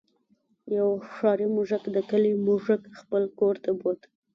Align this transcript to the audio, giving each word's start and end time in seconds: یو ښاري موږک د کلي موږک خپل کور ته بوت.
یو 0.77 0.89
ښاري 1.13 1.47
موږک 1.55 1.83
د 1.95 1.97
کلي 2.09 2.31
موږک 2.45 2.81
خپل 2.99 3.23
کور 3.39 3.55
ته 3.63 3.71
بوت. 3.79 3.99